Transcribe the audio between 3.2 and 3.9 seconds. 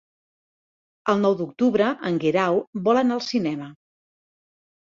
cinema.